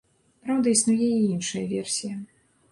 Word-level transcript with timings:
Праўда, 0.45 0.73
існуе 0.77 1.09
і 1.19 1.29
іншая 1.37 1.63
версія. 1.77 2.15